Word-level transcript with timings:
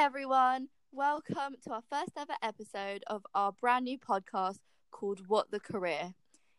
Everyone. 0.00 0.68
Welcome 0.92 1.56
to 1.62 1.72
our 1.72 1.82
first 1.90 2.12
ever 2.16 2.32
episode 2.42 3.04
of 3.08 3.22
our 3.34 3.52
brand 3.52 3.84
new 3.84 3.98
podcast 3.98 4.60
called 4.90 5.20
What 5.28 5.50
the 5.50 5.60
Career. 5.60 6.14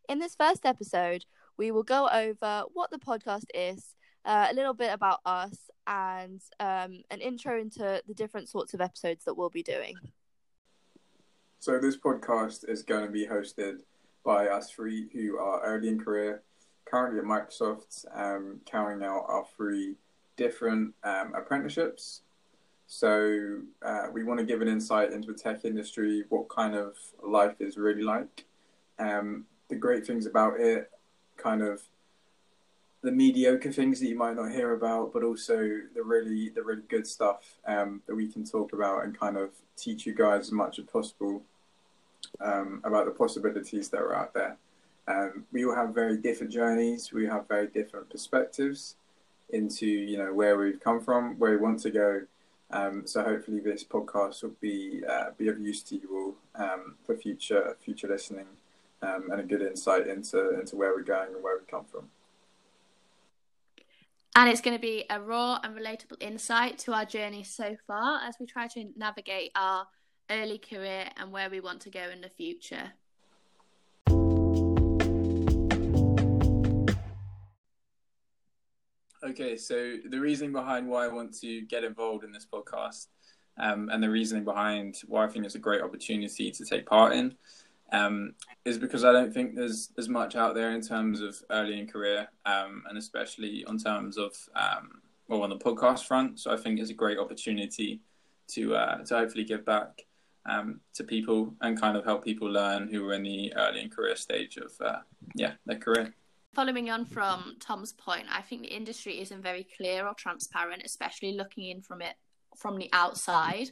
In 0.08 0.20
this 0.20 0.36
first 0.36 0.64
episode, 0.64 1.26
we 1.58 1.72
will 1.72 1.82
go 1.82 2.08
over 2.08 2.66
what 2.72 2.92
the 2.92 3.00
podcast 3.00 3.46
is, 3.56 3.96
uh, 4.26 4.50
a 4.52 4.54
little 4.54 4.76
bit 4.76 4.94
about 4.94 5.22
us, 5.26 5.72
and 5.88 6.40
um, 6.60 7.02
an 7.10 7.20
intro 7.20 7.60
into 7.60 8.04
the 8.08 8.14
different 8.14 8.48
sorts 8.48 8.76
of 8.76 8.80
episodes 8.80 9.26
that 9.26 9.36
we'll 9.36 9.50
be 9.50 9.64
doing. 9.64 9.96
So, 11.58 11.80
this 11.80 11.98
podcast 11.98 12.70
is 12.70 12.84
going 12.84 13.08
to 13.08 13.12
be 13.12 13.26
hosted 13.26 13.78
by 14.24 14.50
us 14.50 14.70
three 14.70 15.10
who 15.14 15.40
are 15.40 15.64
early 15.64 15.88
in 15.88 16.00
career, 16.00 16.44
currently 16.86 17.18
at 17.18 17.26
Microsoft, 17.26 18.06
um, 18.14 18.62
carrying 18.66 19.02
out 19.02 19.26
our 19.28 19.46
three 19.58 19.96
different 20.38 20.94
um, 21.04 21.34
apprenticeships. 21.34 22.22
So, 22.94 23.62
uh, 23.82 24.08
we 24.12 24.26
want 24.26 24.42
to 24.42 24.46
give 24.46 24.62
an 24.62 24.68
insight 24.68 25.14
into 25.14 25.32
the 25.32 25.40
tech 25.40 25.64
industry, 25.64 26.26
what 26.28 26.50
kind 26.50 26.76
of 26.76 26.98
life 27.24 27.56
is 27.62 27.78
really 27.78 28.04
like, 28.04 28.44
um, 29.00 29.46
the 29.70 29.78
great 29.78 30.06
things 30.06 30.26
about 30.26 30.60
it, 30.60 30.92
kind 31.38 31.62
of 31.62 31.82
the 33.02 33.14
mediocre 33.14 33.72
things 33.72 34.02
that 34.02 34.08
you 34.08 34.18
might 34.18 34.36
not 34.36 34.52
hear 34.52 34.74
about, 34.74 35.14
but 35.14 35.24
also 35.24 35.56
the 35.96 36.04
really 36.04 36.50
the 36.50 36.62
really 36.62 36.82
good 36.90 37.08
stuff 37.08 37.60
um, 37.66 38.02
that 38.08 38.16
we 38.16 38.28
can 38.28 38.44
talk 38.44 38.74
about 38.74 39.06
and 39.06 39.18
kind 39.18 39.38
of 39.38 39.52
teach 39.78 40.06
you 40.06 40.14
guys 40.14 40.42
as 40.48 40.52
much 40.52 40.78
as 40.78 40.84
possible 40.84 41.42
um, 42.42 42.82
about 42.84 43.06
the 43.06 43.12
possibilities 43.12 43.88
that 43.88 44.02
are 44.02 44.14
out 44.14 44.34
there. 44.34 44.58
Um, 45.08 45.46
we 45.54 45.64
all 45.64 45.76
have 45.76 45.96
very 45.96 46.18
different 46.18 46.52
journeys. 46.52 47.14
We 47.14 47.26
have 47.28 47.48
very 47.48 47.68
different 47.68 48.10
perspectives 48.10 48.98
into 49.52 49.88
you 49.88 50.18
know 50.18 50.34
where 50.34 50.58
we've 50.58 50.82
come 50.82 51.00
from, 51.00 51.40
where 51.40 51.52
we 51.52 51.58
want 51.58 51.80
to 51.84 51.90
go. 51.90 52.24
Um, 52.74 53.06
so 53.06 53.24
hopefully 53.24 53.60
this 53.60 53.84
podcast 53.84 54.44
will 54.44 54.56
be 54.62 55.04
uh, 55.10 55.32
be 55.38 55.50
of 55.50 55.60
use 55.60 55.84
to 55.84 55.96
you 55.96 56.38
all 56.56 56.64
um, 56.64 56.96
for 57.06 57.18
future 57.18 57.76
future 57.82 58.08
listening 58.08 58.48
um, 59.02 59.30
and 59.32 59.42
a 59.42 59.44
good 59.44 59.62
insight 59.62 60.08
into 60.08 60.60
into 60.60 60.76
where 60.76 60.94
we're 60.94 61.04
going 61.04 61.34
and 61.34 61.44
where 61.44 61.58
we 61.58 61.66
come 61.70 61.86
from. 61.86 62.10
And 64.36 64.50
it's 64.50 64.62
going 64.62 64.78
to 64.78 64.82
be 64.82 65.04
a 65.10 65.20
raw 65.20 65.60
and 65.62 65.76
relatable 65.76 66.22
insight 66.22 66.78
to 66.80 66.94
our 66.94 67.04
journey 67.04 67.44
so 67.44 67.76
far 67.86 68.22
as 68.24 68.36
we 68.40 68.46
try 68.46 68.68
to 68.70 68.90
navigate 68.96 69.52
our 69.56 69.86
early 70.30 70.58
career 70.58 71.10
and 71.18 71.34
where 71.34 71.50
we 71.50 71.60
want 71.60 71.82
to 71.82 71.90
go 71.90 72.10
in 72.10 72.22
the 72.22 72.30
future. 72.30 72.94
Okay, 79.32 79.56
so 79.56 79.96
the 80.10 80.20
reasoning 80.20 80.52
behind 80.52 80.86
why 80.86 81.06
I 81.06 81.08
want 81.08 81.34
to 81.40 81.62
get 81.62 81.86
involved 81.86 82.26
in 82.26 82.34
this 82.34 82.46
podcast 82.46 83.08
um, 83.58 83.88
and 83.90 84.04
the 84.04 84.10
reasoning 84.10 84.44
behind 84.44 84.98
why 85.08 85.24
I 85.24 85.30
think 85.30 85.46
it's 85.46 85.56
a 85.56 85.60
great 85.60 85.82
opportunity 85.82 86.52
to 86.52 86.66
take 86.66 86.86
part 86.86 87.14
in 87.14 87.36
um, 87.94 88.34
is 88.66 88.78
because 88.78 89.06
I 89.06 89.14
don't 89.14 89.34
think 89.34 89.56
there's 89.56 89.94
as 89.98 90.10
much 90.10 90.36
out 90.36 90.54
there 90.54 90.72
in 90.72 90.82
terms 90.82 91.22
of 91.22 91.42
early 91.50 91.80
in 91.80 91.88
career 91.88 92.28
um, 92.46 92.84
and 92.90 92.98
especially 92.98 93.64
on 93.70 93.78
terms 93.78 94.18
of 94.18 94.34
um, 94.54 95.00
well 95.30 95.44
on 95.44 95.50
the 95.50 95.56
podcast 95.56 96.08
front. 96.08 96.38
So 96.42 96.52
I 96.52 96.58
think 96.58 96.82
it's 96.82 96.90
a 96.90 96.94
great 96.94 97.18
opportunity 97.18 98.02
to 98.50 98.76
uh, 98.76 98.98
to 99.06 99.16
hopefully 99.16 99.46
give 99.46 99.64
back 99.64 100.08
um, 100.46 100.82
to 100.96 101.06
people 101.06 101.56
and 101.62 101.80
kind 101.80 101.96
of 101.96 102.04
help 102.04 102.26
people 102.26 102.52
learn 102.52 102.90
who 102.90 103.08
are 103.08 103.14
in 103.14 103.24
the 103.24 103.54
early 103.56 103.80
in 103.80 103.90
career 103.90 104.18
stage 104.18 104.58
of 104.58 104.74
uh, 104.86 105.00
yeah 105.36 105.54
their 105.66 105.78
career. 105.78 106.14
Following 106.54 106.90
on 106.90 107.06
from 107.06 107.56
Tom's 107.62 107.94
point, 107.94 108.26
I 108.30 108.42
think 108.42 108.64
the 108.64 108.76
industry 108.76 109.22
isn't 109.22 109.42
very 109.42 109.66
clear 109.78 110.06
or 110.06 110.14
transparent, 110.14 110.84
especially 110.84 111.32
looking 111.34 111.70
in 111.70 111.82
from 111.82 112.02
it 112.02 112.16
from 112.58 112.78
the 112.78 112.90
outside. 112.92 113.70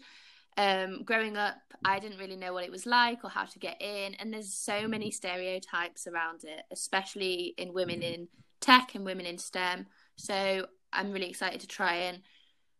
Um, 0.55 1.03
growing 1.03 1.35
up, 1.35 1.57
I 1.83 1.99
didn't 1.99 2.19
really 2.19 2.37
know 2.37 2.53
what 2.53 2.63
it 2.63 2.71
was 2.71 2.85
like 2.85 3.25
or 3.25 3.29
how 3.29 3.43
to 3.43 3.59
get 3.59 3.81
in, 3.81 4.15
and 4.15 4.33
there's 4.33 4.53
so 4.53 4.87
many 4.87 5.11
stereotypes 5.11 6.07
around 6.07 6.45
it, 6.45 6.63
especially 6.71 7.53
in 7.57 7.73
women 7.73 8.01
in 8.01 8.29
tech 8.61 8.95
and 8.95 9.03
women 9.03 9.25
in 9.25 9.37
STEM. 9.37 9.85
So 10.15 10.65
I'm 10.93 11.11
really 11.11 11.29
excited 11.29 11.59
to 11.59 11.67
try 11.67 11.95
and 11.95 12.21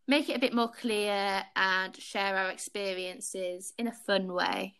make 0.08 0.30
it 0.30 0.36
a 0.36 0.40
bit 0.40 0.54
more 0.54 0.70
clear 0.70 1.42
and 1.56 1.94
share 1.94 2.36
our 2.38 2.50
experiences 2.50 3.74
in 3.76 3.86
a 3.86 3.92
fun 3.92 4.32
way. 4.32 4.79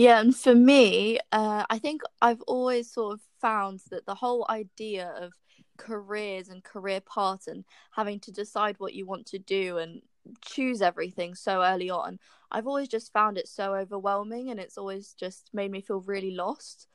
Yeah, 0.00 0.18
and 0.20 0.34
for 0.34 0.54
me, 0.54 1.18
uh, 1.30 1.66
I 1.68 1.78
think 1.78 2.00
I've 2.22 2.40
always 2.46 2.90
sort 2.90 3.12
of 3.12 3.20
found 3.38 3.82
that 3.90 4.06
the 4.06 4.14
whole 4.14 4.46
idea 4.48 5.12
of 5.14 5.34
careers 5.76 6.48
and 6.48 6.64
career 6.64 7.02
paths 7.02 7.46
and 7.46 7.66
having 7.90 8.18
to 8.20 8.32
decide 8.32 8.76
what 8.78 8.94
you 8.94 9.04
want 9.04 9.26
to 9.26 9.38
do 9.38 9.76
and 9.76 10.00
choose 10.40 10.80
everything 10.80 11.34
so 11.34 11.62
early 11.62 11.90
on, 11.90 12.18
I've 12.50 12.66
always 12.66 12.88
just 12.88 13.12
found 13.12 13.36
it 13.36 13.46
so 13.46 13.74
overwhelming 13.74 14.48
and 14.48 14.58
it's 14.58 14.78
always 14.78 15.12
just 15.20 15.50
made 15.52 15.70
me 15.70 15.82
feel 15.82 16.00
really 16.00 16.30
lost. 16.30 16.86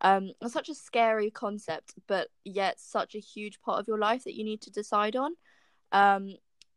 Um, 0.00 0.32
it's 0.40 0.54
such 0.54 0.70
a 0.70 0.74
scary 0.74 1.30
concept, 1.30 1.92
but 2.06 2.28
yet 2.46 2.80
such 2.80 3.14
a 3.14 3.18
huge 3.20 3.60
part 3.60 3.78
of 3.78 3.88
your 3.88 3.98
life 3.98 4.24
that 4.24 4.38
you 4.38 4.44
need 4.44 4.62
to 4.62 4.70
decide 4.70 5.16
on. 5.16 5.32
Um, 5.92 6.36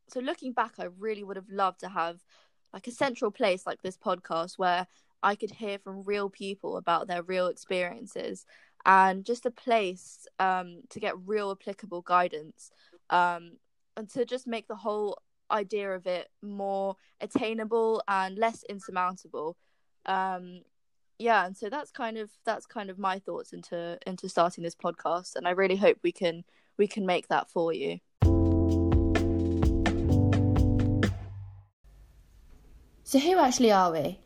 so 0.10 0.20
looking 0.20 0.52
back, 0.52 0.74
I 0.80 0.90
really 1.00 1.24
would 1.24 1.38
have 1.38 1.50
loved 1.50 1.80
to 1.80 1.88
have 1.88 2.20
like 2.74 2.88
a 2.88 2.92
central 2.92 3.32
place 3.32 3.66
like 3.66 3.82
this 3.82 3.98
podcast 3.98 4.58
where 4.58 4.86
I 5.24 5.36
could 5.36 5.52
hear 5.52 5.80
from 5.80 6.04
real 6.04 6.30
people 6.30 6.78
about 6.78 7.08
their 7.08 7.24
real 7.24 7.48
experiences 7.48 8.46
and 8.86 9.26
just 9.26 9.46
a 9.46 9.52
place 9.52 10.28
um, 10.40 10.82
to 10.90 11.00
get 11.00 11.16
real 11.26 11.52
applicable 11.52 12.02
guidance 12.02 12.72
um, 13.10 13.54
and 13.96 14.10
to 14.12 14.26
just 14.26 14.48
make 14.48 14.68
the 14.68 14.76
whole 14.76 15.18
idea 15.52 15.92
of 15.92 16.06
it 16.08 16.30
more 16.42 16.96
attainable 17.22 18.04
and 18.08 18.38
less 18.38 18.64
insurmountable. 18.70 19.58
Um, 20.06 20.62
yeah, 21.20 21.46
and 21.46 21.58
so 21.58 21.70
that's 21.70 21.92
kind 21.92 22.18
of 22.18 22.30
that's 22.46 22.66
kind 22.66 22.90
of 22.90 23.00
my 23.00 23.20
thoughts 23.20 23.52
into 23.52 23.98
into 24.06 24.30
starting 24.30 24.64
this 24.64 24.76
podcast, 24.76 25.36
and 25.36 25.48
I 25.48 25.52
really 25.52 25.76
hope 25.76 25.98
we 26.04 26.12
can 26.12 26.44
we 26.78 26.88
can 26.88 27.06
make 27.06 27.28
that 27.30 27.50
for 27.50 27.74
you. 27.74 28.00
So, 33.04 33.20
who 33.20 33.38
actually 33.40 33.72
are 33.72 33.92
we? 33.92 34.20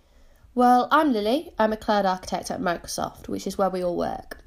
Well, 0.53 0.89
I'm 0.91 1.13
Lily. 1.13 1.53
I'm 1.57 1.71
a 1.71 1.77
cloud 1.77 2.05
architect 2.05 2.51
at 2.51 2.59
Microsoft, 2.59 3.29
which 3.29 3.47
is 3.47 3.57
where 3.57 3.69
we 3.69 3.81
all 3.81 3.95
work. 3.95 4.39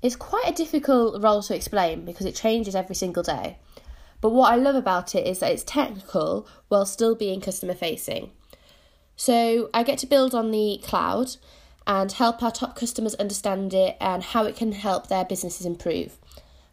It's 0.00 0.16
quite 0.16 0.48
a 0.48 0.54
difficult 0.54 1.22
role 1.22 1.42
to 1.42 1.54
explain 1.54 2.06
because 2.06 2.24
it 2.24 2.34
changes 2.34 2.74
every 2.74 2.94
single 2.94 3.22
day. 3.22 3.58
But 4.22 4.30
what 4.30 4.50
I 4.50 4.56
love 4.56 4.74
about 4.74 5.14
it 5.14 5.26
is 5.26 5.40
that 5.40 5.52
it's 5.52 5.62
technical 5.62 6.48
while 6.68 6.86
still 6.86 7.14
being 7.14 7.42
customer 7.42 7.74
facing. 7.74 8.30
So, 9.16 9.68
I 9.74 9.82
get 9.82 9.98
to 9.98 10.06
build 10.06 10.34
on 10.34 10.50
the 10.50 10.80
cloud 10.82 11.36
and 11.86 12.10
help 12.10 12.42
our 12.42 12.50
top 12.50 12.74
customers 12.74 13.14
understand 13.16 13.74
it 13.74 13.98
and 14.00 14.22
how 14.22 14.44
it 14.44 14.56
can 14.56 14.72
help 14.72 15.08
their 15.08 15.26
businesses 15.26 15.66
improve. 15.66 16.16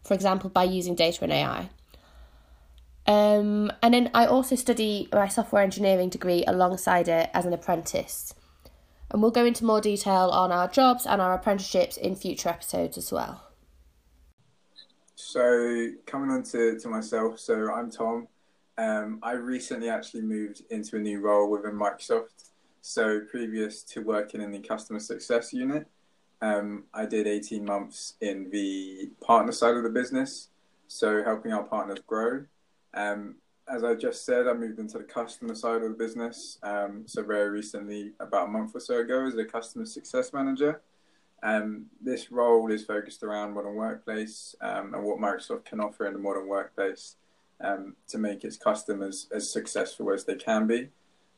For 0.02 0.14
example, 0.14 0.48
by 0.48 0.64
using 0.64 0.94
data 0.94 1.22
and 1.22 1.32
AI. 1.32 1.68
Um, 3.06 3.70
and 3.82 3.92
then 3.92 4.10
I 4.14 4.24
also 4.24 4.56
study 4.56 5.10
my 5.12 5.28
software 5.28 5.62
engineering 5.62 6.08
degree 6.08 6.42
alongside 6.46 7.08
it 7.08 7.28
as 7.34 7.44
an 7.44 7.52
apprentice. 7.52 8.32
And 9.12 9.20
we'll 9.20 9.30
go 9.30 9.44
into 9.44 9.64
more 9.64 9.80
detail 9.80 10.30
on 10.30 10.50
our 10.50 10.68
jobs 10.68 11.04
and 11.04 11.20
our 11.20 11.34
apprenticeships 11.34 11.98
in 11.98 12.16
future 12.16 12.48
episodes 12.48 12.96
as 12.96 13.12
well. 13.12 13.42
So, 15.14 15.90
coming 16.06 16.30
on 16.30 16.42
to, 16.44 16.78
to 16.80 16.88
myself, 16.88 17.38
so 17.38 17.72
I'm 17.72 17.90
Tom. 17.90 18.26
Um, 18.78 19.18
I 19.22 19.32
recently 19.32 19.90
actually 19.90 20.22
moved 20.22 20.62
into 20.70 20.96
a 20.96 20.98
new 20.98 21.20
role 21.20 21.50
within 21.50 21.72
Microsoft. 21.72 22.52
So, 22.80 23.20
previous 23.30 23.82
to 23.84 24.00
working 24.00 24.40
in 24.40 24.50
the 24.50 24.60
customer 24.60 24.98
success 24.98 25.52
unit, 25.52 25.86
um, 26.40 26.84
I 26.94 27.04
did 27.04 27.26
18 27.26 27.64
months 27.64 28.14
in 28.22 28.50
the 28.50 29.10
partner 29.20 29.52
side 29.52 29.76
of 29.76 29.82
the 29.82 29.90
business, 29.90 30.48
so 30.88 31.22
helping 31.22 31.52
our 31.52 31.62
partners 31.62 32.00
grow 32.06 32.44
um, 32.94 33.36
as 33.68 33.84
I 33.84 33.94
just 33.94 34.24
said, 34.24 34.46
I 34.48 34.54
moved 34.54 34.78
into 34.78 34.98
the 34.98 35.04
customer 35.04 35.54
side 35.54 35.82
of 35.82 35.90
the 35.90 35.96
business. 35.96 36.58
Um, 36.62 37.04
so 37.06 37.22
very 37.22 37.50
recently, 37.50 38.12
about 38.20 38.48
a 38.48 38.50
month 38.50 38.74
or 38.74 38.80
so 38.80 38.98
ago, 38.98 39.26
as 39.26 39.36
a 39.36 39.44
customer 39.44 39.86
success 39.86 40.32
manager. 40.32 40.80
Um, 41.42 41.86
this 42.00 42.30
role 42.30 42.70
is 42.70 42.84
focused 42.84 43.22
around 43.22 43.54
modern 43.54 43.74
workplace 43.74 44.54
um, 44.60 44.94
and 44.94 45.02
what 45.02 45.18
Microsoft 45.18 45.64
can 45.64 45.80
offer 45.80 46.06
in 46.06 46.12
the 46.12 46.18
modern 46.18 46.46
workplace 46.46 47.16
um, 47.60 47.96
to 48.08 48.18
make 48.18 48.44
its 48.44 48.56
customers 48.56 49.28
as 49.34 49.50
successful 49.50 50.12
as 50.12 50.24
they 50.24 50.36
can 50.36 50.66
be. 50.66 50.88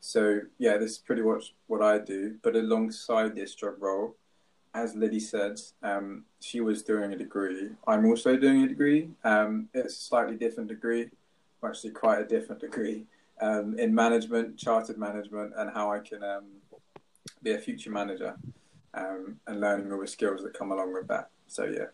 So 0.01 0.41
yeah, 0.59 0.77
this 0.77 0.91
is 0.91 0.97
pretty 0.99 1.23
much 1.23 1.55
what 1.67 1.81
I 1.81 1.97
do. 1.97 2.35
But 2.43 2.55
alongside 2.55 3.35
this 3.35 3.55
job 3.55 3.75
role, 3.79 4.15
as 4.75 4.93
Lily 4.93 5.19
said, 5.19 5.59
um, 5.81 6.25
she 6.39 6.61
was 6.61 6.83
doing 6.83 7.13
a 7.13 7.17
degree. 7.17 7.69
I'm 7.87 8.05
also 8.05 8.35
doing 8.35 8.63
a 8.63 8.67
degree. 8.67 9.09
Um, 9.23 9.69
it's 9.73 9.93
a 9.93 10.01
slightly 10.01 10.35
different 10.35 10.69
degree 10.69 11.09
actually 11.67 11.91
quite 11.91 12.19
a 12.19 12.25
different 12.25 12.61
degree 12.61 13.05
um, 13.41 13.77
in 13.77 13.93
management, 13.93 14.57
chartered 14.57 14.97
management, 14.97 15.53
and 15.57 15.71
how 15.73 15.91
I 15.91 15.99
can 15.99 16.23
um, 16.23 16.45
be 17.43 17.53
a 17.53 17.59
future 17.59 17.91
manager 17.91 18.35
um, 18.93 19.39
and 19.47 19.59
learning 19.59 19.91
all 19.91 19.99
the 19.99 20.07
skills 20.07 20.41
that 20.43 20.53
come 20.53 20.71
along 20.71 20.93
with 20.93 21.07
that. 21.07 21.29
So 21.47 21.65
yeah, 21.65 21.87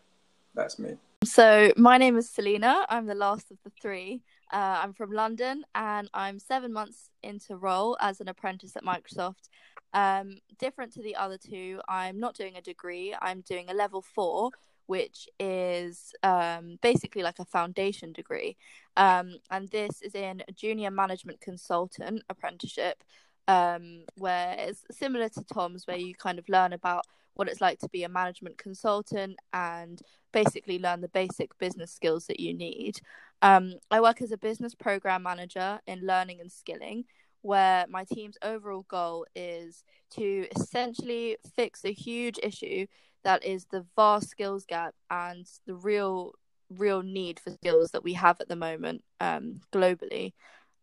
that's 0.54 0.78
me. 0.78 0.96
So 1.24 1.72
my 1.76 1.98
name 1.98 2.16
is 2.16 2.28
Selena. 2.28 2.84
I'm 2.88 3.06
the 3.06 3.14
last 3.14 3.50
of 3.50 3.58
the 3.64 3.70
three. 3.80 4.22
Uh, 4.52 4.80
I'm 4.82 4.92
from 4.92 5.12
London 5.12 5.64
and 5.74 6.10
I'm 6.12 6.38
seven 6.38 6.72
months 6.72 7.10
into 7.22 7.56
role 7.56 7.96
as 8.00 8.20
an 8.20 8.28
apprentice 8.28 8.76
at 8.76 8.84
Microsoft. 8.84 9.48
Um, 9.94 10.38
different 10.58 10.92
to 10.94 11.02
the 11.02 11.16
other 11.16 11.38
two, 11.38 11.80
I'm 11.88 12.18
not 12.18 12.34
doing 12.34 12.56
a 12.56 12.60
degree, 12.60 13.14
I'm 13.20 13.42
doing 13.42 13.70
a 13.70 13.74
level 13.74 14.02
four, 14.02 14.50
which 14.86 15.28
is 15.38 16.12
um, 16.22 16.78
basically 16.82 17.22
like 17.22 17.38
a 17.38 17.44
foundation 17.44 18.12
degree. 18.12 18.56
Um, 18.96 19.36
and 19.50 19.68
this 19.68 20.02
is 20.02 20.14
in 20.14 20.42
a 20.48 20.52
junior 20.52 20.90
management 20.90 21.40
consultant 21.40 22.22
apprenticeship, 22.28 23.02
um, 23.48 24.04
where 24.16 24.54
it's 24.58 24.84
similar 24.90 25.28
to 25.30 25.44
Tom's, 25.44 25.86
where 25.86 25.96
you 25.96 26.14
kind 26.14 26.38
of 26.38 26.48
learn 26.48 26.72
about 26.72 27.04
what 27.34 27.48
it's 27.48 27.60
like 27.60 27.78
to 27.78 27.88
be 27.88 28.04
a 28.04 28.08
management 28.08 28.58
consultant 28.58 29.36
and 29.52 30.02
basically 30.32 30.78
learn 30.78 31.00
the 31.00 31.08
basic 31.08 31.56
business 31.58 31.92
skills 31.92 32.26
that 32.26 32.40
you 32.40 32.54
need. 32.54 33.00
Um, 33.40 33.74
I 33.90 34.00
work 34.00 34.22
as 34.22 34.32
a 34.32 34.36
business 34.36 34.74
program 34.74 35.22
manager 35.22 35.80
in 35.86 36.06
learning 36.06 36.40
and 36.40 36.52
skilling, 36.52 37.04
where 37.40 37.86
my 37.88 38.04
team's 38.04 38.36
overall 38.42 38.84
goal 38.88 39.26
is 39.34 39.84
to 40.10 40.46
essentially 40.54 41.36
fix 41.56 41.84
a 41.84 41.92
huge 41.92 42.38
issue 42.42 42.86
that 43.24 43.44
is 43.44 43.66
the 43.66 43.84
vast 43.96 44.28
skills 44.28 44.64
gap 44.64 44.94
and 45.10 45.46
the 45.66 45.74
real 45.74 46.32
real 46.70 47.02
need 47.02 47.38
for 47.38 47.50
skills 47.50 47.90
that 47.90 48.02
we 48.02 48.14
have 48.14 48.40
at 48.40 48.48
the 48.48 48.56
moment 48.56 49.02
um, 49.20 49.60
globally. 49.72 50.32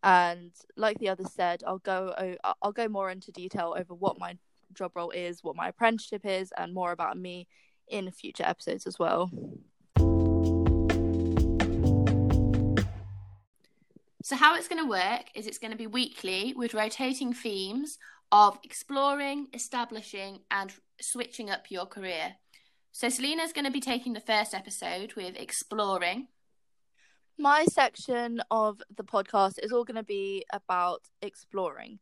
And 0.02 0.52
like 0.76 0.98
the 0.98 1.10
others 1.10 1.32
said 1.32 1.62
i'll 1.66 1.78
go 1.78 2.38
i'll 2.62 2.72
go 2.72 2.88
more 2.88 3.10
into 3.10 3.32
detail 3.32 3.74
over 3.76 3.92
what 3.92 4.18
my 4.18 4.38
job 4.72 4.92
role 4.94 5.10
is 5.10 5.42
what 5.42 5.56
my 5.56 5.68
apprenticeship 5.68 6.24
is 6.24 6.52
and 6.56 6.72
more 6.72 6.92
about 6.92 7.18
me 7.18 7.46
in 7.88 8.10
future 8.10 8.44
episodes 8.46 8.86
as 8.86 8.98
well. 8.98 9.30
So 14.22 14.36
how 14.36 14.54
it's 14.54 14.68
going 14.68 14.82
to 14.82 14.88
work 14.88 15.24
is 15.34 15.46
it's 15.46 15.58
going 15.58 15.72
to 15.72 15.76
be 15.76 15.86
weekly 15.86 16.54
with 16.56 16.72
rotating 16.72 17.32
themes 17.32 17.98
of 18.30 18.58
exploring 18.62 19.48
establishing 19.52 20.40
and 20.50 20.72
switching 21.00 21.50
up 21.50 21.70
your 21.70 21.86
career 21.86 22.36
so 22.92 23.08
Selena's 23.08 23.52
going 23.52 23.64
to 23.64 23.70
be 23.70 23.80
taking 23.80 24.12
the 24.12 24.20
first 24.20 24.54
episode 24.54 25.14
with 25.14 25.36
exploring 25.36 26.28
my 27.40 27.64
section 27.64 28.42
of 28.50 28.82
the 28.94 29.02
podcast 29.02 29.54
is 29.62 29.72
all 29.72 29.84
going 29.84 29.96
to 29.96 30.02
be 30.02 30.44
about 30.52 31.00
exploring. 31.22 31.98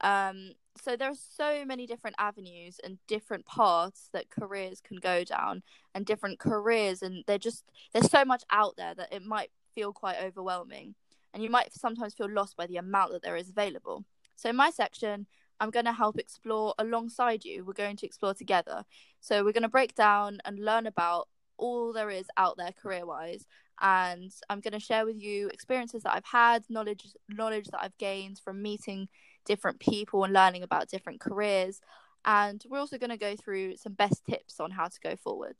Um, 0.00 0.50
so 0.82 0.96
there 0.96 1.10
are 1.10 1.14
so 1.14 1.64
many 1.64 1.86
different 1.86 2.16
avenues 2.18 2.80
and 2.82 2.98
different 3.06 3.46
paths 3.46 4.08
that 4.12 4.30
careers 4.30 4.80
can 4.80 4.96
go 4.96 5.22
down, 5.22 5.62
and 5.94 6.04
different 6.04 6.40
careers, 6.40 7.02
and 7.02 7.22
they're 7.26 7.38
just 7.38 7.64
there's 7.92 8.10
so 8.10 8.24
much 8.24 8.42
out 8.50 8.76
there 8.76 8.94
that 8.96 9.12
it 9.12 9.24
might 9.24 9.50
feel 9.74 9.92
quite 9.92 10.16
overwhelming, 10.20 10.96
and 11.32 11.42
you 11.42 11.50
might 11.50 11.72
sometimes 11.72 12.14
feel 12.14 12.30
lost 12.30 12.56
by 12.56 12.66
the 12.66 12.76
amount 12.76 13.12
that 13.12 13.22
there 13.22 13.36
is 13.36 13.48
available. 13.48 14.04
So 14.34 14.48
in 14.50 14.56
my 14.56 14.70
section, 14.70 15.26
I'm 15.60 15.70
going 15.70 15.84
to 15.84 15.92
help 15.92 16.18
explore 16.18 16.74
alongside 16.78 17.44
you. 17.44 17.64
We're 17.64 17.72
going 17.74 17.96
to 17.98 18.06
explore 18.06 18.34
together. 18.34 18.84
So 19.20 19.44
we're 19.44 19.52
going 19.52 19.62
to 19.62 19.68
break 19.68 19.94
down 19.94 20.38
and 20.44 20.58
learn 20.58 20.86
about 20.86 21.28
all 21.58 21.92
there 21.92 22.10
is 22.10 22.26
out 22.38 22.56
there 22.56 22.72
career 22.72 23.04
wise 23.04 23.46
and 23.80 24.32
I'm 24.48 24.60
going 24.60 24.72
to 24.72 24.80
share 24.80 25.06
with 25.06 25.20
you 25.20 25.48
experiences 25.48 26.02
that 26.02 26.14
I've 26.14 26.24
had, 26.24 26.64
knowledge 26.68 27.06
knowledge 27.28 27.66
that 27.68 27.82
I've 27.82 27.96
gained 27.98 28.38
from 28.38 28.62
meeting 28.62 29.08
different 29.46 29.80
people 29.80 30.24
and 30.24 30.32
learning 30.32 30.62
about 30.62 30.88
different 30.88 31.20
careers. 31.20 31.80
And 32.24 32.62
we're 32.68 32.78
also 32.78 32.98
going 32.98 33.10
to 33.10 33.16
go 33.16 33.34
through 33.36 33.76
some 33.76 33.94
best 33.94 34.24
tips 34.28 34.60
on 34.60 34.70
how 34.70 34.88
to 34.88 35.00
go 35.02 35.16
forward. 35.16 35.56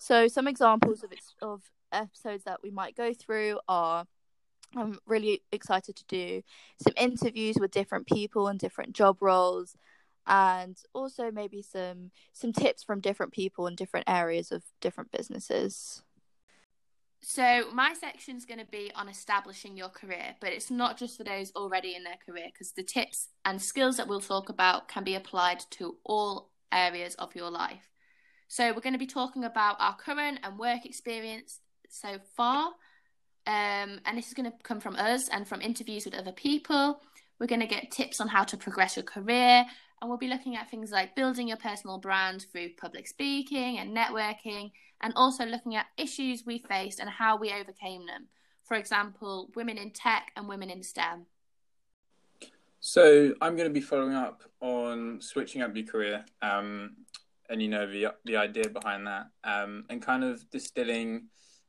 So, 0.00 0.28
some 0.28 0.48
examples 0.48 1.04
of 1.04 1.12
of 1.42 1.62
episodes 1.92 2.44
that 2.44 2.62
we 2.62 2.70
might 2.70 2.96
go 2.96 3.12
through 3.12 3.60
are 3.68 4.06
I'm 4.76 4.98
really 5.06 5.42
excited 5.52 5.96
to 5.96 6.04
do 6.06 6.42
some 6.82 6.94
interviews 6.96 7.56
with 7.58 7.70
different 7.70 8.06
people 8.06 8.48
and 8.48 8.58
different 8.58 8.92
job 8.94 9.18
roles 9.20 9.76
and 10.26 10.76
also 10.92 11.30
maybe 11.30 11.62
some 11.62 12.10
some 12.32 12.52
tips 12.52 12.82
from 12.82 13.00
different 13.00 13.32
people 13.32 13.66
in 13.66 13.74
different 13.74 14.08
areas 14.08 14.52
of 14.52 14.62
different 14.80 15.10
businesses. 15.10 16.02
So 17.24 17.66
my 17.72 17.94
section 17.94 18.36
is 18.36 18.44
going 18.44 18.58
to 18.58 18.66
be 18.66 18.90
on 18.96 19.08
establishing 19.08 19.76
your 19.76 19.88
career, 19.88 20.34
but 20.40 20.52
it's 20.52 20.72
not 20.72 20.98
just 20.98 21.16
for 21.16 21.22
those 21.22 21.52
already 21.54 21.94
in 21.94 22.02
their 22.02 22.18
career 22.26 22.46
because 22.52 22.72
the 22.72 22.82
tips 22.82 23.28
and 23.44 23.62
skills 23.62 23.96
that 23.96 24.08
we'll 24.08 24.20
talk 24.20 24.48
about 24.48 24.88
can 24.88 25.04
be 25.04 25.14
applied 25.14 25.60
to 25.70 25.96
all 26.04 26.50
areas 26.72 27.14
of 27.16 27.36
your 27.36 27.48
life. 27.48 27.90
So 28.48 28.72
we're 28.72 28.80
going 28.80 28.94
to 28.94 28.98
be 28.98 29.06
talking 29.06 29.44
about 29.44 29.76
our 29.78 29.96
current 29.96 30.40
and 30.42 30.58
work 30.58 30.84
experience 30.84 31.60
so 31.88 32.18
far. 32.36 32.72
Um, 33.46 34.00
and 34.04 34.16
this 34.16 34.28
is 34.28 34.34
going 34.34 34.50
to 34.50 34.56
come 34.62 34.80
from 34.80 34.96
us 34.96 35.28
and 35.28 35.46
from 35.46 35.60
interviews 35.60 36.04
with 36.04 36.14
other 36.14 36.32
people. 36.32 37.00
We're 37.38 37.46
going 37.46 37.60
to 37.60 37.66
get 37.66 37.90
tips 37.90 38.20
on 38.20 38.28
how 38.28 38.44
to 38.44 38.56
progress 38.56 38.96
your 38.96 39.04
career, 39.04 39.64
and 40.00 40.08
we'll 40.08 40.18
be 40.18 40.28
looking 40.28 40.56
at 40.56 40.70
things 40.70 40.92
like 40.92 41.16
building 41.16 41.48
your 41.48 41.56
personal 41.56 41.98
brand 41.98 42.46
through 42.52 42.70
public 42.80 43.08
speaking 43.08 43.78
and 43.78 43.96
networking, 43.96 44.70
and 45.00 45.12
also 45.16 45.44
looking 45.44 45.74
at 45.74 45.86
issues 45.96 46.44
we 46.46 46.58
faced 46.58 47.00
and 47.00 47.10
how 47.10 47.36
we 47.36 47.52
overcame 47.52 48.06
them. 48.06 48.28
For 48.62 48.76
example, 48.76 49.50
women 49.56 49.76
in 49.76 49.90
tech 49.90 50.30
and 50.36 50.48
women 50.48 50.70
in 50.70 50.84
STEM. 50.84 51.26
So 52.78 53.34
I'm 53.40 53.56
going 53.56 53.68
to 53.68 53.74
be 53.74 53.80
following 53.80 54.14
up 54.14 54.42
on 54.60 55.20
switching 55.20 55.62
up 55.62 55.74
your 55.76 55.86
career, 55.86 56.24
um, 56.42 56.96
and 57.48 57.60
you 57.60 57.68
know 57.68 57.86
the 57.86 58.14
the 58.24 58.36
idea 58.36 58.68
behind 58.68 59.06
that, 59.06 59.26
um, 59.44 59.84
and 59.88 60.00
kind 60.00 60.24
of 60.24 60.48
distilling 60.50 61.24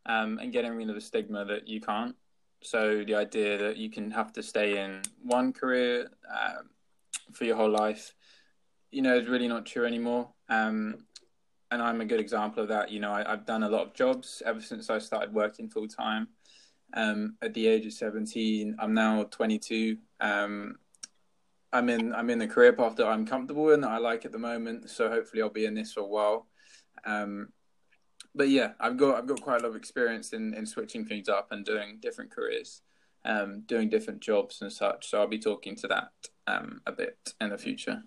um, 0.06 0.40
and 0.40 0.52
getting 0.52 0.74
rid 0.74 0.90
of 0.90 0.96
the 0.96 1.02
stigma 1.02 1.46
that 1.46 1.68
you 1.68 1.82
can't. 1.82 2.16
So 2.62 3.04
the 3.06 3.16
idea 3.16 3.58
that 3.58 3.78
you 3.78 3.90
can 3.90 4.12
have 4.12 4.32
to 4.34 4.44
stay 4.44 4.84
in 4.84 5.02
one 5.22 5.52
career 5.54 6.10
um, 6.30 6.70
for 7.34 7.46
your 7.46 7.58
whole 7.58 7.70
life, 7.70 8.14
you 8.92 9.02
know, 9.02 9.18
is 9.18 9.28
really 9.28 9.48
not 9.48 9.66
true 9.66 9.86
anymore. 9.86 10.30
Um, 10.50 11.06
and 11.72 11.82
I'm 11.82 12.02
a 12.02 12.06
good 12.06 12.20
example 12.20 12.64
of 12.64 12.70
that. 12.70 12.92
You 12.92 13.00
know, 13.00 13.12
I, 13.12 13.28
have 13.28 13.46
done 13.46 13.64
a 13.64 13.70
lot 13.70 13.82
of 13.82 13.94
jobs 13.94 14.42
ever 14.46 14.62
since 14.62 14.90
I 14.90 15.00
started 15.00 15.34
working 15.34 15.70
full 15.70 15.88
time. 15.88 16.28
Um, 16.94 17.36
at 17.42 17.54
the 17.54 17.68
age 17.68 17.86
of 17.86 17.94
17, 17.94 18.76
I'm 18.80 18.94
now 18.94 19.24
22. 19.24 19.98
Um, 20.20 20.76
I'm 21.74 21.90
in 21.90 22.14
I'm 22.14 22.30
in 22.30 22.40
a 22.42 22.48
career 22.48 22.72
path 22.72 22.96
that 22.98 23.08
I'm 23.08 23.26
comfortable 23.26 23.72
in 23.72 23.82
that 23.82 23.90
I 23.90 23.98
like 23.98 24.26
at 24.26 24.32
the 24.32 24.38
moment. 24.38 24.92
So 24.92 25.10
hopefully 25.10 25.42
I'll 25.42 25.50
be 25.50 25.66
in 25.66 25.74
this 25.74 25.94
for 25.94 26.02
a 26.02 26.08
while. 26.08 26.48
Um, 27.04 27.50
but 28.36 28.50
yeah, 28.50 28.72
I've 28.80 28.98
got 28.98 29.18
I've 29.18 29.28
got 29.28 29.42
quite 29.42 29.62
a 29.62 29.64
lot 29.64 29.70
of 29.70 29.76
experience 29.76 30.34
in, 30.34 30.54
in 30.54 30.66
switching 30.66 31.06
things 31.06 31.30
up 31.30 31.52
and 31.52 31.66
doing 31.66 32.00
different 32.02 32.32
careers, 32.32 32.82
um, 33.26 33.62
doing 33.68 33.90
different 33.90 34.22
jobs 34.22 34.62
and 34.62 34.72
such. 34.72 35.10
So 35.10 35.20
I'll 35.20 35.28
be 35.28 35.40
talking 35.40 35.76
to 35.78 35.88
that 35.88 36.12
um, 36.48 36.82
a 36.86 36.92
bit 36.92 37.34
in 37.40 37.50
the 37.50 37.58
future. 37.58 38.04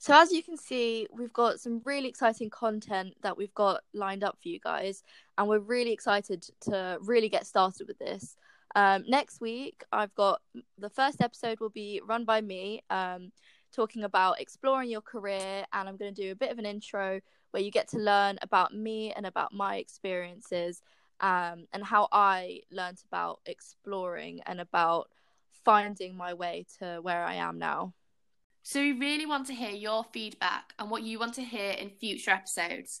So 0.00 0.14
as 0.14 0.32
you 0.32 0.42
can 0.42 0.56
see, 0.56 1.06
we've 1.12 1.34
got 1.34 1.60
some 1.60 1.82
really 1.84 2.08
exciting 2.08 2.48
content 2.48 3.14
that 3.22 3.36
we've 3.36 3.52
got 3.54 3.82
lined 3.92 4.24
up 4.24 4.38
for 4.40 4.48
you 4.48 4.58
guys, 4.58 5.02
and 5.36 5.46
we're 5.46 5.58
really 5.58 5.92
excited 5.92 6.46
to 6.62 6.96
really 7.02 7.28
get 7.28 7.46
started 7.46 7.86
with 7.86 7.98
this. 7.98 8.34
Um, 8.74 9.04
next 9.06 9.40
week, 9.40 9.84
I've 9.92 10.14
got 10.14 10.40
the 10.78 10.88
first 10.88 11.20
episode 11.20 11.60
will 11.60 11.68
be 11.68 12.00
run 12.06 12.24
by 12.24 12.40
me, 12.40 12.82
um, 12.88 13.32
talking 13.72 14.04
about 14.04 14.40
exploring 14.40 14.90
your 14.90 15.00
career, 15.00 15.64
and 15.72 15.88
I'm 15.88 15.96
going 15.96 16.14
to 16.14 16.22
do 16.22 16.32
a 16.32 16.36
bit 16.36 16.50
of 16.50 16.58
an 16.58 16.66
intro 16.66 17.20
where 17.50 17.62
you 17.62 17.70
get 17.70 17.88
to 17.88 17.98
learn 17.98 18.38
about 18.42 18.74
me 18.74 19.12
and 19.12 19.26
about 19.26 19.52
my 19.52 19.76
experiences, 19.76 20.82
um, 21.20 21.66
and 21.72 21.82
how 21.82 22.08
I 22.12 22.60
learned 22.70 23.02
about 23.10 23.40
exploring 23.46 24.40
and 24.46 24.60
about 24.60 25.08
finding 25.64 26.16
my 26.16 26.34
way 26.34 26.66
to 26.78 27.00
where 27.02 27.24
I 27.24 27.34
am 27.34 27.58
now. 27.58 27.94
So 28.62 28.80
we 28.80 28.92
really 28.92 29.26
want 29.26 29.46
to 29.46 29.54
hear 29.54 29.70
your 29.70 30.04
feedback 30.12 30.74
and 30.78 30.90
what 30.90 31.02
you 31.02 31.18
want 31.18 31.34
to 31.34 31.42
hear 31.42 31.70
in 31.72 31.90
future 31.90 32.32
episodes. 32.32 33.00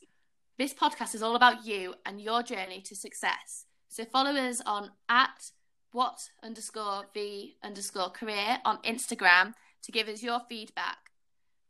This 0.56 0.74
podcast 0.74 1.14
is 1.14 1.22
all 1.22 1.36
about 1.36 1.66
you 1.66 1.94
and 2.06 2.20
your 2.20 2.42
journey 2.42 2.80
to 2.82 2.96
success. 2.96 3.66
So 3.88 4.04
follow 4.04 4.32
us 4.32 4.60
on 4.64 4.90
at 5.08 5.50
what 5.92 6.30
underscore 6.42 7.06
v 7.14 7.56
underscore 7.62 8.10
career 8.10 8.58
on 8.64 8.78
Instagram 8.78 9.54
to 9.82 9.92
give 9.92 10.08
us 10.08 10.22
your 10.22 10.40
feedback. 10.48 10.98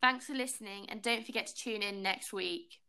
Thanks 0.00 0.26
for 0.26 0.34
listening 0.34 0.86
and 0.88 1.02
don't 1.02 1.26
forget 1.26 1.46
to 1.48 1.54
tune 1.54 1.82
in 1.82 2.02
next 2.02 2.32
week. 2.32 2.80